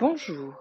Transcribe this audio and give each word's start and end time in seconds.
Bonjour, 0.00 0.54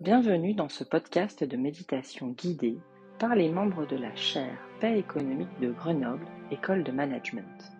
bienvenue 0.00 0.54
dans 0.54 0.68
ce 0.68 0.84
podcast 0.84 1.42
de 1.42 1.56
méditation 1.56 2.28
guidée 2.28 2.78
par 3.18 3.34
les 3.34 3.48
membres 3.48 3.86
de 3.86 3.96
la 3.96 4.14
chaire 4.14 4.56
Paix 4.80 4.96
économique 4.96 5.58
de 5.58 5.72
Grenoble, 5.72 6.24
École 6.52 6.84
de 6.84 6.92
Management. 6.92 7.72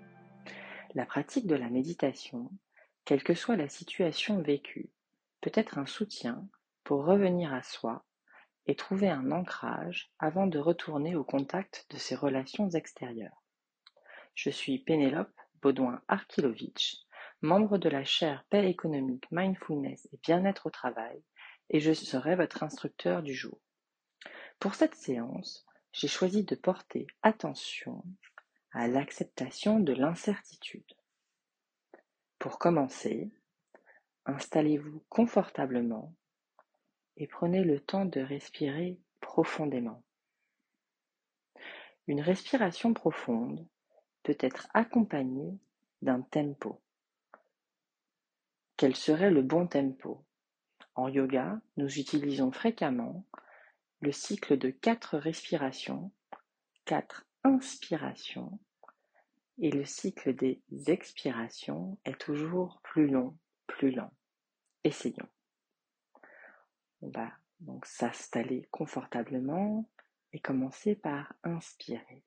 La 0.97 1.07
pratique 1.07 1.47
de 1.47 1.55
la 1.55 1.69
méditation, 1.69 2.51
quelle 3.05 3.23
que 3.23 3.35
soit 3.35 3.55
la 3.55 3.69
situation 3.69 4.43
vécue, 4.43 4.91
peut 5.41 5.53
être 5.55 5.79
un 5.79 5.87
soutien 5.87 6.49
pour 6.83 7.05
revenir 7.05 7.55
à 7.55 7.63
soi 7.63 8.05
et 8.67 8.75
trouver 8.75 9.09
un 9.09 9.31
ancrage 9.31 10.11
avant 10.19 10.49
de 10.49 10.59
retourner 10.59 11.15
au 11.15 11.23
contact 11.23 11.87
de 11.91 11.97
ses 11.97 12.17
relations 12.17 12.71
extérieures. 12.71 13.41
Je 14.35 14.51
suis 14.51 14.81
Pénélope 14.81 15.31
Baudouin-Arkilovitch, 15.63 17.05
membre 17.45 17.77
de 17.77 17.91
la 17.91 18.05
chaire 18.05 18.45
Paix 18.49 18.69
économique, 18.69 19.31
Mindfulness 19.31 20.09
et 20.13 20.19
Bien-être 20.23 20.67
au 20.67 20.71
travail, 20.71 21.23
et 21.69 21.79
je 21.79 21.93
serai 21.93 22.37
votre 22.37 22.63
instructeur 22.63 23.23
du 23.23 23.35
jour. 23.35 23.61
Pour 24.59 24.75
cette 24.75 24.95
séance, 24.95 25.67
j'ai 25.93 26.09
choisi 26.09 26.45
de 26.45 26.55
porter 26.55 27.07
attention 27.23 28.03
à 28.73 28.89
l'acceptation 28.89 29.79
de 29.79 29.93
l'incertitude. 29.93 30.91
Pour 32.39 32.59
commencer, 32.59 33.31
installez-vous 34.25 35.05
confortablement 35.11 36.15
et 37.19 37.27
prenez 37.27 37.63
le 37.63 37.79
temps 37.79 38.07
de 38.07 38.21
respirer 38.21 38.99
profondément. 39.21 40.03
Une 42.07 42.23
respiration 42.23 42.95
profonde 42.95 43.67
peut 44.23 44.37
être 44.41 44.67
accompagnée 44.73 45.59
d'un 46.01 46.23
tempo. 46.23 46.81
Quel 48.77 48.97
serait 48.97 49.31
le 49.31 49.43
bon 49.43 49.69
tempo? 49.69 50.25
En 50.97 51.09
yoga, 51.09 51.61
nous 51.77 51.99
utilisons 51.99 52.51
fréquemment 52.51 53.25
le 54.01 54.11
cycle 54.11 54.59
de 54.59 54.71
quatre 54.71 55.17
respirations, 55.17 56.13
quatre 56.85 57.25
inspirations, 57.45 58.59
et 59.59 59.71
le 59.71 59.85
cycle 59.85 60.35
des 60.35 60.61
expirations 60.89 61.99
est 62.05 62.21
toujours 62.21 62.81
plus 62.83 63.07
long, 63.07 63.37
plus 63.69 63.93
lent. 63.93 64.13
Essayons. 64.83 65.29
On 67.01 67.11
va 67.11 67.31
donc 67.61 67.87
s'installer 67.87 68.67
confortablement 68.73 69.89
et 70.33 70.41
commencer 70.41 70.97
par 70.97 71.33
inspirer. 71.45 72.25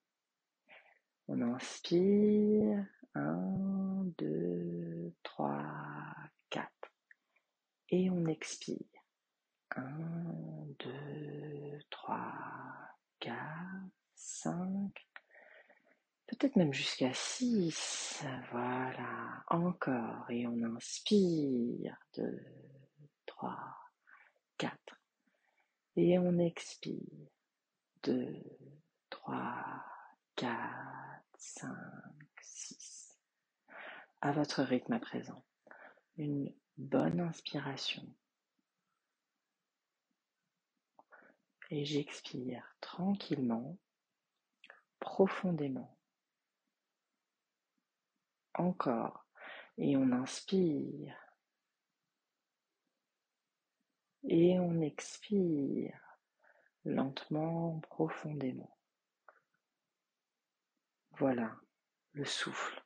On 1.28 1.42
inspire, 1.42 2.86
1, 3.16 4.06
2, 4.18 5.14
3, 5.24 5.64
et 7.90 8.10
on 8.10 8.26
expire. 8.26 8.78
1, 9.76 9.84
2, 10.80 11.80
3, 11.90 12.18
4, 13.20 13.36
5, 14.16 15.08
peut-être 16.28 16.56
même 16.56 16.74
jusqu'à 16.74 17.14
6. 17.14 18.24
Voilà, 18.52 19.44
encore. 19.48 20.30
Et 20.30 20.48
on 20.48 20.76
inspire. 20.76 21.98
2, 22.16 22.46
3, 23.26 23.58
4. 24.58 24.74
Et 25.96 26.20
on 26.20 26.38
expire. 26.40 27.30
2, 28.04 28.44
3, 29.10 29.84
4, 30.36 30.52
5, 31.38 31.70
6. 32.42 33.18
À 34.22 34.32
votre 34.32 34.64
rythme 34.64 34.94
à 34.94 35.00
présent. 35.00 35.44
Une 36.18 36.52
bonne 36.78 37.20
inspiration. 37.20 38.06
Et 41.70 41.84
j'expire 41.86 42.64
tranquillement, 42.80 43.78
profondément. 45.00 45.98
Encore. 48.54 49.26
Et 49.78 49.98
on 49.98 50.12
inspire. 50.12 51.16
Et 54.24 54.60
on 54.60 54.82
expire 54.82 56.00
lentement, 56.86 57.80
profondément. 57.82 58.78
Voilà, 61.12 61.56
le 62.14 62.26
souffle. 62.26 62.84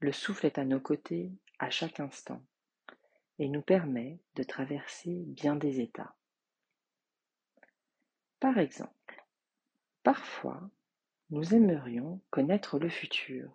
Le 0.00 0.12
souffle 0.12 0.46
est 0.46 0.58
à 0.58 0.64
nos 0.64 0.80
côtés 0.80 1.32
à 1.58 1.70
chaque 1.70 2.00
instant 2.00 2.42
et 3.38 3.48
nous 3.48 3.62
permet 3.62 4.18
de 4.34 4.42
traverser 4.42 5.24
bien 5.26 5.56
des 5.56 5.80
états. 5.80 6.16
Par 8.40 8.58
exemple, 8.58 9.24
parfois, 10.02 10.70
nous 11.30 11.54
aimerions 11.54 12.20
connaître 12.30 12.78
le 12.78 12.88
futur, 12.88 13.52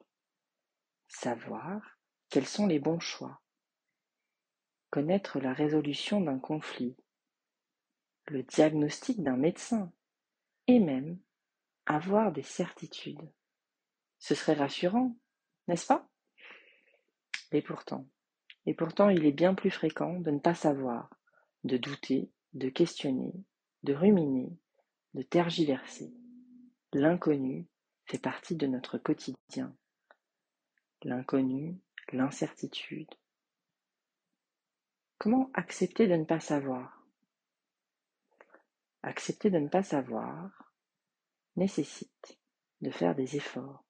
savoir 1.08 1.98
quels 2.30 2.48
sont 2.48 2.68
les 2.68 2.80
bons 2.80 3.00
choix, 3.00 3.42
connaître 4.90 5.40
la 5.40 5.54
résolution 5.54 6.22
d'un 6.22 6.40
conflit, 6.40 6.96
le 8.28 8.44
diagnostic 8.44 9.22
d'un 9.22 9.38
médecin, 9.38 9.92
et 10.68 10.80
même 10.80 11.20
avoir 11.86 12.32
des 12.32 12.44
certitudes. 12.44 13.30
Ce 14.20 14.36
serait 14.36 14.54
rassurant, 14.54 15.16
n'est-ce 15.68 15.88
pas? 15.88 16.08
Et 17.52 17.62
pourtant, 17.62 18.08
et 18.66 18.74
pourtant 18.74 19.10
il 19.10 19.26
est 19.26 19.32
bien 19.32 19.54
plus 19.54 19.72
fréquent 19.72 20.20
de 20.20 20.32
ne 20.32 20.40
pas 20.40 20.56
savoir, 20.56 21.10
de 21.64 21.78
douter, 21.78 22.32
de 22.54 22.70
questionner, 22.70 23.34
de 23.84 23.94
ruminer, 23.94 24.58
de 25.14 25.22
tergiverser. 25.22 26.14
L'inconnu 26.94 27.68
fait 28.06 28.20
partie 28.20 28.56
de 28.56 28.68
notre 28.68 28.98
quotidien. 28.98 29.76
L'inconnu, 31.04 31.80
l'incertitude. 32.12 33.10
Comment 35.18 35.50
accepter 35.54 36.08
de 36.08 36.16
ne 36.16 36.26
pas 36.26 36.40
savoir? 36.40 37.06
Accepter 39.02 39.50
de 39.50 39.60
ne 39.60 39.68
pas 39.68 39.84
savoir 39.84 40.74
nécessite 41.56 42.40
de 42.82 42.92
faire 42.92 43.16
des 43.16 43.36
efforts. 43.36 43.84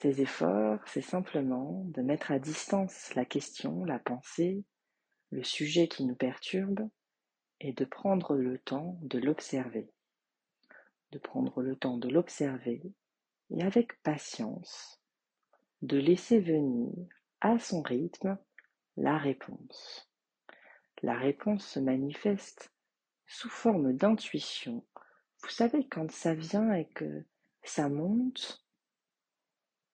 Ces 0.00 0.22
efforts, 0.22 0.80
c'est 0.86 1.02
simplement 1.02 1.84
de 1.88 2.00
mettre 2.00 2.30
à 2.30 2.38
distance 2.38 3.14
la 3.14 3.26
question, 3.26 3.84
la 3.84 3.98
pensée, 3.98 4.64
le 5.30 5.44
sujet 5.44 5.88
qui 5.88 6.06
nous 6.06 6.14
perturbe, 6.14 6.88
et 7.60 7.74
de 7.74 7.84
prendre 7.84 8.34
le 8.34 8.58
temps 8.58 8.98
de 9.02 9.18
l'observer. 9.18 9.92
De 11.10 11.18
prendre 11.18 11.60
le 11.60 11.76
temps 11.76 11.98
de 11.98 12.08
l'observer 12.08 12.80
et 13.50 13.62
avec 13.62 14.00
patience, 14.02 15.02
de 15.82 15.98
laisser 15.98 16.40
venir 16.40 16.94
à 17.42 17.58
son 17.58 17.82
rythme 17.82 18.38
la 18.96 19.18
réponse. 19.18 20.10
La 21.02 21.18
réponse 21.18 21.66
se 21.66 21.78
manifeste 21.78 22.72
sous 23.26 23.50
forme 23.50 23.92
d'intuition. 23.92 24.82
Vous 25.42 25.50
savez, 25.50 25.86
quand 25.88 26.10
ça 26.10 26.34
vient 26.34 26.72
et 26.72 26.88
que 26.88 27.26
ça 27.62 27.90
monte, 27.90 28.64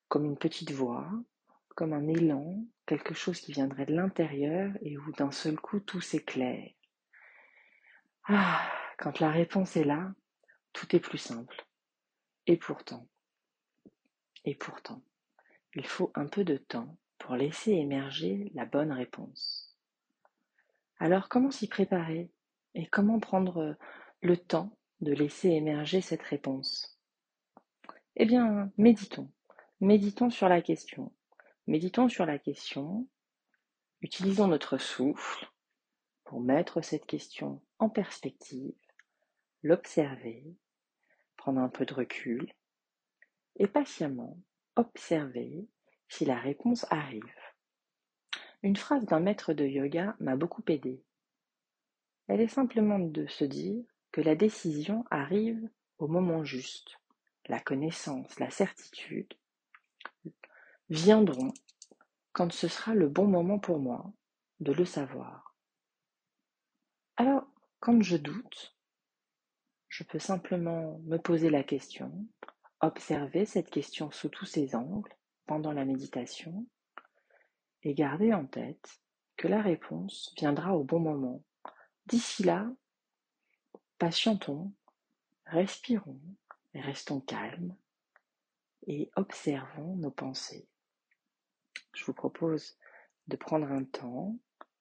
comme 0.08 0.24
une 0.24 0.38
petite 0.38 0.72
voix, 0.72 1.10
comme 1.74 1.92
un 1.92 2.08
élan, 2.08 2.64
quelque 2.86 3.14
chose 3.14 3.40
qui 3.40 3.52
viendrait 3.52 3.86
de 3.86 3.94
l'intérieur 3.94 4.72
et 4.80 4.96
où 4.96 5.12
d'un 5.12 5.30
seul 5.30 5.56
coup 5.58 5.80
tout 5.80 6.00
s'éclaire. 6.00 6.70
Ah, 8.28 8.70
quand 8.98 9.20
la 9.20 9.30
réponse 9.30 9.76
est 9.76 9.84
là, 9.84 10.12
tout 10.72 10.94
est 10.96 11.00
plus 11.00 11.18
simple. 11.18 11.66
Et 12.46 12.56
pourtant, 12.56 13.08
et 14.44 14.54
pourtant, 14.54 15.02
il 15.74 15.86
faut 15.86 16.12
un 16.14 16.26
peu 16.26 16.44
de 16.44 16.56
temps 16.56 16.96
pour 17.18 17.34
laisser 17.34 17.72
émerger 17.72 18.50
la 18.54 18.64
bonne 18.64 18.92
réponse. 18.92 19.76
Alors 20.98 21.28
comment 21.28 21.50
s'y 21.50 21.68
préparer 21.68 22.30
et 22.74 22.86
comment 22.86 23.18
prendre 23.18 23.76
le 24.22 24.36
temps 24.36 24.78
de 25.00 25.12
laisser 25.12 25.48
émerger 25.50 26.00
cette 26.00 26.22
réponse? 26.22 26.98
Eh 28.16 28.24
bien, 28.24 28.70
méditons. 28.78 29.30
Méditons 29.82 30.30
sur 30.30 30.48
la 30.48 30.62
question. 30.62 31.12
Méditons 31.66 32.08
sur 32.08 32.24
la 32.24 32.38
question. 32.38 33.06
Utilisons 34.00 34.48
notre 34.48 34.78
souffle 34.78 35.52
pour 36.24 36.40
mettre 36.40 36.80
cette 36.80 37.04
question 37.04 37.60
en 37.78 37.90
perspective, 37.90 38.72
l'observer, 39.62 40.56
prendre 41.36 41.60
un 41.60 41.68
peu 41.68 41.84
de 41.84 41.92
recul 41.92 42.54
et 43.56 43.66
patiemment 43.66 44.38
observer 44.76 45.68
si 46.08 46.24
la 46.24 46.38
réponse 46.38 46.86
arrive. 46.88 47.22
Une 48.62 48.76
phrase 48.76 49.04
d'un 49.04 49.20
maître 49.20 49.52
de 49.52 49.66
yoga 49.66 50.16
m'a 50.20 50.36
beaucoup 50.36 50.64
aidé. 50.68 51.04
Elle 52.28 52.40
est 52.40 52.48
simplement 52.48 52.98
de 52.98 53.26
se 53.26 53.44
dire 53.44 53.84
que 54.10 54.22
la 54.22 54.36
décision 54.36 55.04
arrive 55.10 55.68
au 55.98 56.08
moment 56.08 56.44
juste. 56.44 56.98
La 57.46 57.60
connaissance, 57.60 58.40
la 58.40 58.48
certitude 58.48 59.34
viendront 60.88 61.52
quand 62.32 62.52
ce 62.52 62.68
sera 62.68 62.94
le 62.94 63.08
bon 63.08 63.26
moment 63.26 63.58
pour 63.58 63.78
moi, 63.78 64.12
de 64.60 64.72
le 64.72 64.84
savoir. 64.84 65.56
Alors, 67.16 67.46
quand 67.80 68.02
je 68.02 68.16
doute, 68.16 68.76
je 69.88 70.04
peux 70.04 70.18
simplement 70.18 70.98
me 71.04 71.16
poser 71.16 71.48
la 71.48 71.64
question, 71.64 72.26
observer 72.80 73.46
cette 73.46 73.70
question 73.70 74.10
sous 74.10 74.28
tous 74.28 74.44
ses 74.44 74.74
angles 74.74 75.14
pendant 75.46 75.72
la 75.72 75.84
méditation 75.84 76.66
et 77.82 77.94
garder 77.94 78.34
en 78.34 78.46
tête 78.46 79.00
que 79.36 79.48
la 79.48 79.62
réponse 79.62 80.32
viendra 80.36 80.76
au 80.76 80.84
bon 80.84 81.00
moment. 81.00 81.42
D'ici 82.06 82.42
là, 82.42 82.70
patientons, 83.98 84.72
respirons, 85.46 86.20
restons 86.74 87.20
calmes 87.20 87.74
et 88.86 89.10
observons 89.16 89.96
nos 89.96 90.10
pensées. 90.10 90.68
Je 91.94 92.04
vous 92.04 92.14
propose 92.14 92.76
de 93.28 93.36
prendre 93.36 93.66
un 93.66 93.84
temps 93.84 94.36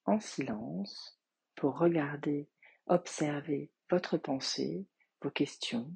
en 0.05 0.19
silence 0.19 1.19
pour 1.55 1.77
regarder, 1.77 2.49
observer 2.87 3.71
votre 3.89 4.17
pensée, 4.17 4.85
vos 5.21 5.31
questions, 5.31 5.91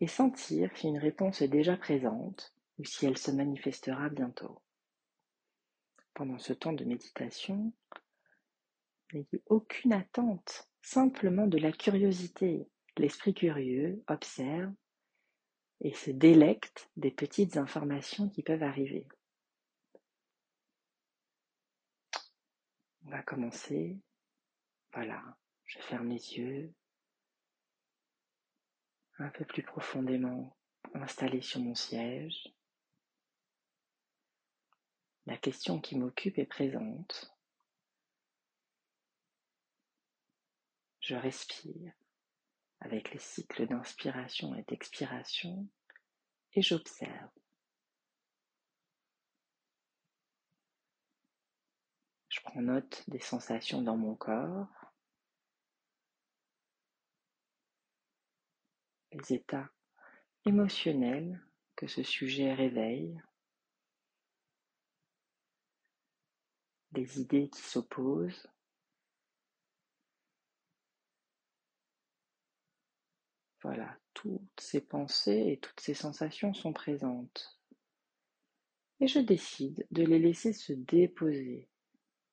et 0.00 0.06
sentir 0.06 0.70
si 0.76 0.88
une 0.88 0.98
réponse 0.98 1.42
est 1.42 1.48
déjà 1.48 1.76
présente 1.76 2.54
ou 2.78 2.84
si 2.84 3.06
elle 3.06 3.18
se 3.18 3.30
manifestera 3.30 4.08
bientôt. 4.08 4.60
Pendant 6.14 6.38
ce 6.38 6.52
temps 6.52 6.72
de 6.72 6.84
méditation, 6.84 7.72
n'ayez 9.12 9.42
aucune 9.46 9.92
attente, 9.92 10.68
simplement 10.82 11.46
de 11.46 11.58
la 11.58 11.72
curiosité. 11.72 12.68
L'esprit 12.96 13.34
curieux 13.34 14.02
observe 14.08 14.72
et 15.80 15.92
se 15.92 16.10
délecte 16.10 16.88
des 16.96 17.10
petites 17.10 17.56
informations 17.56 18.28
qui 18.28 18.42
peuvent 18.42 18.62
arriver. 18.62 19.06
On 23.04 23.10
va 23.10 23.22
commencer. 23.22 24.00
Voilà, 24.92 25.22
je 25.66 25.78
ferme 25.80 26.08
les 26.08 26.38
yeux. 26.38 26.74
Un 29.18 29.28
peu 29.28 29.44
plus 29.44 29.62
profondément 29.62 30.56
installé 30.94 31.40
sur 31.40 31.60
mon 31.60 31.74
siège. 31.74 32.52
La 35.26 35.36
question 35.36 35.80
qui 35.80 35.96
m'occupe 35.96 36.38
est 36.38 36.46
présente. 36.46 37.34
Je 41.00 41.14
respire 41.14 41.92
avec 42.80 43.12
les 43.12 43.18
cycles 43.18 43.66
d'inspiration 43.66 44.54
et 44.54 44.62
d'expiration 44.64 45.68
et 46.54 46.62
j'observe. 46.62 47.30
Je 52.34 52.40
prends 52.40 52.62
note 52.62 53.04
des 53.06 53.20
sensations 53.20 53.80
dans 53.80 53.96
mon 53.96 54.16
corps, 54.16 54.66
les 59.12 59.34
états 59.34 59.70
émotionnels 60.44 61.40
que 61.76 61.86
ce 61.86 62.02
sujet 62.02 62.52
réveille, 62.52 63.22
les 66.90 67.20
idées 67.20 67.48
qui 67.50 67.62
s'opposent, 67.62 68.48
Voilà, 73.62 73.96
toutes 74.12 74.60
ces 74.60 74.80
pensées 74.80 75.52
et 75.52 75.58
toutes 75.58 75.80
ces 75.80 75.94
sensations 75.94 76.52
sont 76.52 76.72
présentes. 76.74 77.58
Et 79.00 79.06
je 79.06 79.20
décide 79.20 79.86
de 79.90 80.02
les 80.02 80.18
laisser 80.18 80.52
se 80.52 80.74
déposer, 80.74 81.70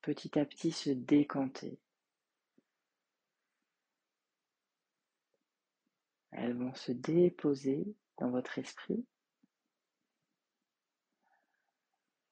petit 0.01 0.37
à 0.39 0.45
petit 0.45 0.71
se 0.71 0.89
décanter. 0.89 1.79
Elles 6.31 6.57
vont 6.57 6.73
se 6.73 6.91
déposer 6.91 7.95
dans 8.17 8.31
votre 8.31 8.57
esprit 8.57 9.05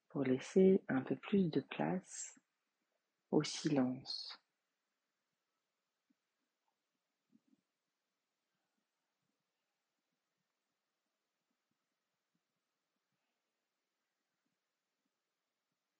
pour 0.09 0.23
laisser 0.23 0.81
un 0.87 1.01
peu 1.01 1.15
plus 1.15 1.49
de 1.49 1.61
place 1.61 2.39
au 3.31 3.43
silence. 3.43 4.39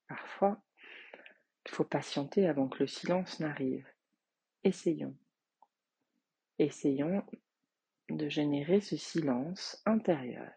Parfois, 0.07 0.59
il 1.69 1.75
faut 1.75 1.83
patienter 1.83 2.47
avant 2.47 2.67
que 2.67 2.79
le 2.79 2.87
silence 2.87 3.39
n'arrive. 3.39 3.87
Essayons. 4.63 5.15
Essayons 6.57 7.23
de 8.09 8.27
générer 8.27 8.81
ce 8.81 8.97
silence 8.97 9.79
intérieur. 9.85 10.51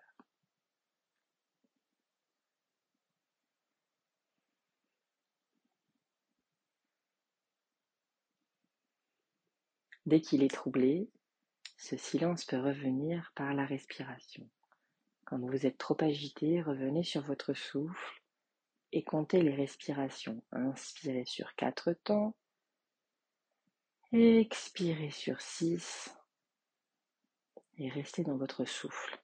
Dès 10.07 10.23
qu'il 10.23 10.43
est 10.43 10.53
troublé, 10.53 11.11
ce 11.77 11.99
silence 11.99 12.47
peut 12.47 12.59
revenir 12.59 13.33
par 13.35 13.53
la 13.53 13.67
respiration. 13.67 14.49
Quand 15.27 15.39
vous 15.39 15.67
êtes 15.67 15.79
trop 15.79 15.97
agité, 16.01 16.63
revenez 16.63 17.05
sur 17.05 17.23
votre 17.23 17.53
souffle 17.53 18.22
et 18.93 19.03
comptez 19.03 19.43
les 19.43 19.55
respirations. 19.55 20.43
Inspirez 20.53 21.25
sur 21.25 21.55
quatre 21.55 21.93
temps. 22.05 22.35
Expirez 24.13 25.11
sur 25.11 25.41
six. 25.41 26.15
Et 27.79 27.89
restez 27.89 28.23
dans 28.23 28.37
votre 28.37 28.65
souffle. 28.67 29.19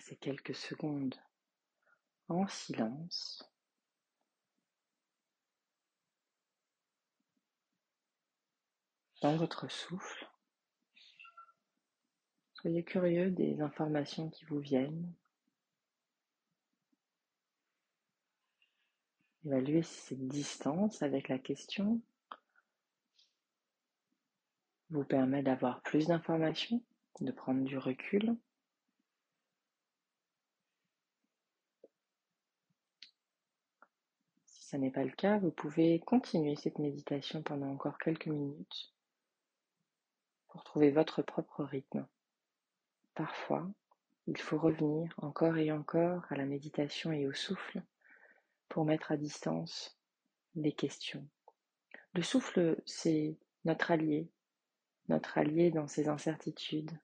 Ces 0.00 0.16
quelques 0.16 0.54
secondes 0.54 1.14
en 2.28 2.46
silence, 2.48 3.48
dans 9.22 9.36
votre 9.36 9.70
souffle, 9.70 10.28
soyez 12.54 12.84
curieux 12.84 13.30
des 13.30 13.60
informations 13.60 14.28
qui 14.30 14.44
vous 14.46 14.58
viennent. 14.58 15.14
Évaluez 19.44 19.82
cette 19.82 20.26
distance 20.26 21.02
avec 21.02 21.28
la 21.28 21.38
question 21.38 22.02
vous 24.90 25.04
permet 25.04 25.42
d'avoir 25.42 25.82
plus 25.82 26.08
d'informations, 26.08 26.82
de 27.20 27.32
prendre 27.32 27.64
du 27.64 27.78
recul. 27.78 28.36
Ce 34.74 34.78
n'est 34.80 34.90
pas 34.90 35.04
le 35.04 35.12
cas, 35.12 35.38
vous 35.38 35.52
pouvez 35.52 36.00
continuer 36.00 36.56
cette 36.56 36.80
méditation 36.80 37.44
pendant 37.44 37.70
encore 37.70 37.96
quelques 37.96 38.26
minutes 38.26 38.92
pour 40.48 40.64
trouver 40.64 40.90
votre 40.90 41.22
propre 41.22 41.62
rythme. 41.62 42.04
Parfois, 43.14 43.70
il 44.26 44.36
faut 44.36 44.58
revenir 44.58 45.14
encore 45.18 45.58
et 45.58 45.70
encore 45.70 46.26
à 46.28 46.34
la 46.34 46.44
méditation 46.44 47.12
et 47.12 47.24
au 47.24 47.32
souffle 47.32 47.84
pour 48.68 48.84
mettre 48.84 49.12
à 49.12 49.16
distance 49.16 49.96
les 50.56 50.72
questions. 50.72 51.24
Le 52.12 52.22
souffle, 52.22 52.82
c'est 52.84 53.36
notre 53.64 53.92
allié, 53.92 54.28
notre 55.08 55.38
allié 55.38 55.70
dans 55.70 55.86
ces 55.86 56.08
incertitudes, 56.08 56.98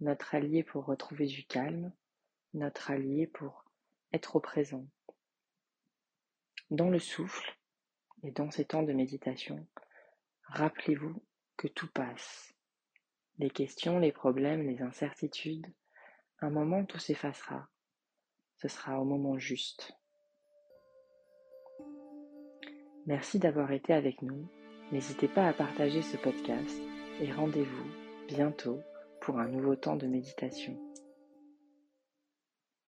notre 0.00 0.34
allié 0.34 0.62
pour 0.62 0.86
retrouver 0.86 1.26
du 1.26 1.44
calme, 1.44 1.92
notre 2.54 2.90
allié 2.90 3.26
pour 3.26 3.66
être 4.14 4.36
au 4.36 4.40
présent. 4.40 4.86
Dans 6.70 6.90
le 6.90 6.98
souffle 6.98 7.56
et 8.22 8.30
dans 8.30 8.50
ces 8.50 8.66
temps 8.66 8.82
de 8.82 8.92
méditation, 8.92 9.66
rappelez-vous 10.44 11.22
que 11.56 11.66
tout 11.66 11.90
passe. 11.90 12.54
Les 13.38 13.48
questions, 13.48 13.98
les 13.98 14.12
problèmes, 14.12 14.68
les 14.68 14.82
incertitudes, 14.82 15.66
un 16.40 16.50
moment 16.50 16.84
tout 16.84 16.98
s'effacera. 16.98 17.68
Ce 18.56 18.68
sera 18.68 19.00
au 19.00 19.04
moment 19.04 19.38
juste. 19.38 19.92
Merci 23.06 23.38
d'avoir 23.38 23.72
été 23.72 23.94
avec 23.94 24.20
nous. 24.20 24.46
N'hésitez 24.92 25.28
pas 25.28 25.48
à 25.48 25.54
partager 25.54 26.02
ce 26.02 26.18
podcast 26.18 26.78
et 27.20 27.32
rendez-vous 27.32 27.90
bientôt 28.26 28.80
pour 29.22 29.38
un 29.38 29.48
nouveau 29.48 29.74
temps 29.74 29.96
de 29.96 30.06
méditation. 30.06 30.87